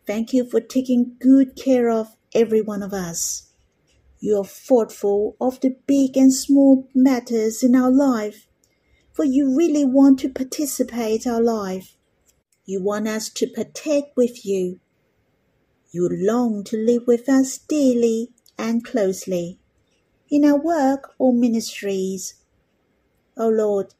thank 0.06 0.32
you 0.32 0.44
for 0.44 0.60
taking 0.60 1.16
good 1.18 1.56
care 1.56 1.88
of 1.88 2.16
every 2.34 2.60
one 2.60 2.82
of 2.82 2.92
us. 2.92 3.50
You 4.18 4.38
are 4.38 4.44
thoughtful 4.44 5.36
of 5.40 5.60
the 5.60 5.76
big 5.86 6.16
and 6.16 6.34
small 6.34 6.88
matters 6.94 7.62
in 7.62 7.74
our 7.74 7.90
life 7.90 8.46
for 9.20 9.26
you 9.26 9.54
really 9.54 9.84
want 9.84 10.18
to 10.18 10.30
participate 10.30 11.26
our 11.26 11.42
life. 11.42 11.94
You 12.64 12.82
want 12.82 13.06
us 13.06 13.28
to 13.28 13.46
partake 13.46 14.06
with 14.16 14.46
you. 14.46 14.80
You 15.90 16.08
long 16.10 16.64
to 16.64 16.78
live 16.78 17.02
with 17.06 17.28
us 17.28 17.58
dearly 17.58 18.30
and 18.56 18.82
closely 18.82 19.58
in 20.30 20.42
our 20.42 20.58
work 20.58 21.12
or 21.18 21.34
ministries. 21.34 22.36
O 23.36 23.44
oh 23.44 23.48
Lord, 23.50 23.92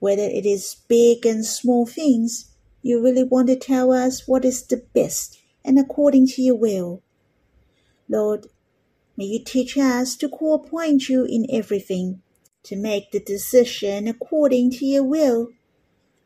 whether 0.00 0.24
it 0.24 0.44
is 0.44 0.76
big 0.86 1.24
and 1.24 1.46
small 1.46 1.86
things, 1.86 2.50
you 2.82 3.02
really 3.02 3.24
want 3.24 3.48
to 3.48 3.56
tell 3.56 3.90
us 3.90 4.28
what 4.28 4.44
is 4.44 4.62
the 4.66 4.84
best 4.92 5.40
and 5.64 5.78
according 5.78 6.26
to 6.26 6.42
your 6.42 6.56
will. 6.56 7.02
Lord, 8.06 8.48
may 9.16 9.24
you 9.24 9.42
teach 9.42 9.78
us 9.78 10.14
to 10.16 10.28
co-appoint 10.28 11.08
you 11.08 11.24
in 11.24 11.46
everything 11.50 12.20
to 12.68 12.76
make 12.76 13.10
the 13.10 13.20
decision 13.20 14.06
according 14.06 14.70
to 14.70 14.84
your 14.84 15.02
will. 15.02 15.48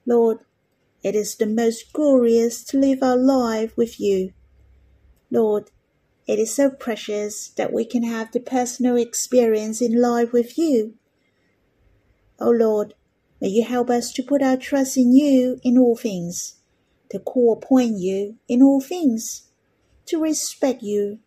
Lord, 0.05 0.39
it 1.05 1.15
is 1.15 1.37
the 1.37 1.47
most 1.47 1.93
glorious 1.93 2.65
to 2.65 2.79
live 2.81 3.01
our 3.01 3.17
life 3.17 3.77
with 3.77 4.01
you. 4.01 4.33
Lord, 5.31 5.71
it 6.27 6.41
is 6.41 6.53
so 6.53 6.69
precious 6.69 7.51
that 7.51 7.73
we 7.73 7.85
can 7.85 8.03
have 8.03 8.33
the 8.33 8.41
personal 8.41 8.97
experience 8.97 9.81
in 9.81 10.03
life 10.03 10.33
with 10.33 10.59
you. 10.59 10.95
O 12.41 12.49
oh 12.49 12.51
Lord, 12.51 12.95
may 13.41 13.47
you 13.47 13.63
help 13.63 13.89
us 13.89 14.13
to 14.15 14.23
put 14.25 14.43
our 14.43 14.57
trust 14.57 14.97
in 14.97 15.13
you 15.13 15.61
in 15.63 15.79
all 15.79 15.97
things, 15.97 16.57
to 17.11 17.21
call 17.21 17.53
upon 17.53 18.01
you 18.01 18.39
in 18.49 18.63
all 18.63 18.81
things, 18.81 19.47
to 20.07 20.21
respect 20.21 20.83
you. 20.83 21.21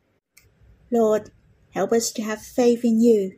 Lord, 0.92 1.32
help 1.74 1.94
us 1.94 2.12
to 2.12 2.22
have 2.22 2.42
faith 2.42 2.84
in 2.84 3.00
you 3.02 3.38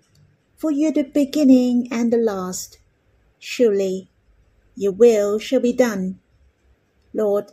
for 0.58 0.72
you're 0.72 0.92
the 0.92 1.04
beginning 1.04 1.88
and 1.92 2.12
the 2.12 2.18
last. 2.18 2.80
Surely 3.40 4.10
your 4.76 4.92
will 4.92 5.38
shall 5.40 5.60
be 5.60 5.72
done. 5.72 6.20
Lord, 7.14 7.52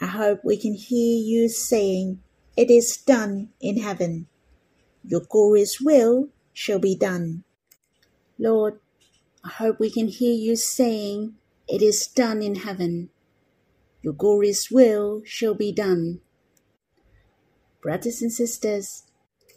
I 0.00 0.06
hope 0.06 0.40
we 0.42 0.56
can 0.56 0.74
hear 0.74 1.22
you 1.22 1.48
saying, 1.48 2.22
It 2.56 2.70
is 2.70 2.96
done 2.96 3.50
in 3.60 3.78
heaven. 3.78 4.26
Your 5.04 5.20
glorious 5.20 5.80
will 5.80 6.30
shall 6.52 6.78
be 6.78 6.96
done. 6.96 7.44
Lord, 8.38 8.80
I 9.44 9.50
hope 9.50 9.78
we 9.78 9.90
can 9.90 10.08
hear 10.08 10.34
you 10.34 10.56
saying, 10.56 11.34
It 11.68 11.82
is 11.82 12.06
done 12.06 12.42
in 12.42 12.56
heaven. 12.56 13.10
Your 14.02 14.14
glorious 14.14 14.70
will 14.70 15.22
shall 15.24 15.54
be 15.54 15.72
done. 15.72 16.20
Brothers 17.82 18.20
and 18.22 18.32
sisters, 18.32 19.04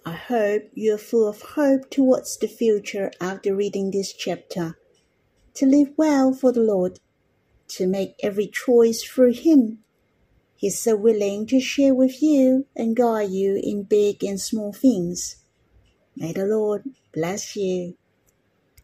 I 0.06 0.14
hope 0.14 0.70
you 0.74 0.96
are 0.96 0.98
full 0.98 1.28
of 1.28 1.42
hope 1.42 1.90
towards 1.90 2.38
the 2.38 2.48
future 2.48 3.12
after 3.20 3.56
reading 3.56 3.92
this 3.92 4.14
chapter. 4.14 4.78
To 5.56 5.66
live 5.66 5.92
well 5.98 6.34
for 6.34 6.52
the 6.52 6.62
Lord, 6.62 7.00
to 7.70 7.86
make 7.86 8.16
every 8.24 8.48
choice 8.48 9.04
through 9.04 9.34
Him. 9.34 9.80
He's 10.56 10.80
so 10.80 10.96
willing 10.96 11.46
to 11.48 11.60
share 11.60 11.94
with 11.94 12.22
you 12.24 12.66
and 12.76 12.96
guide 12.96 13.32
you 13.32 13.60
in 13.62 13.84
big 13.84 14.24
and 14.24 14.40
small 14.40 14.74
things. 14.74 15.38
May 16.16 16.32
the 16.32 16.46
Lord 16.46 16.84
bless 17.14 17.56
you. 17.56 17.96